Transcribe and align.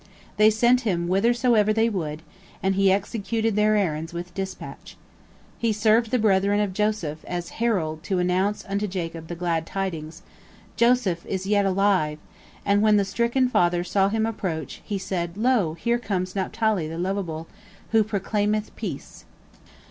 They 0.37 0.49
sent 0.49 0.81
him 0.81 1.05
whithersoever 1.05 1.71
they 1.71 1.87
would, 1.87 2.23
and 2.63 2.73
he 2.73 2.91
executed 2.91 3.55
their 3.55 3.75
errands 3.75 4.13
with 4.15 4.33
dispatch. 4.33 4.97
He 5.59 5.71
served 5.71 6.09
the 6.09 6.17
brethren 6.17 6.59
of 6.59 6.73
Joseph 6.73 7.23
as 7.25 7.49
herald, 7.61 8.01
to 8.05 8.17
announce 8.17 8.65
unto 8.67 8.87
Jacob 8.87 9.27
the 9.27 9.35
glad 9.35 9.67
tidings, 9.67 10.23
"Joseph 10.75 11.23
is 11.27 11.45
yet 11.45 11.67
alive," 11.67 12.17
and 12.65 12.81
when 12.81 12.97
the 12.97 13.05
stricken 13.05 13.47
father 13.47 13.83
saw 13.83 14.09
him 14.09 14.25
approach, 14.25 14.81
he 14.83 14.97
said, 14.97 15.37
"Lo, 15.37 15.75
here 15.75 15.99
cometh 15.99 16.35
Naphtali 16.35 16.87
the 16.87 16.97
lovable, 16.97 17.45
who 17.91 18.03
proclaimeth 18.03 18.75
peace." 18.75 19.25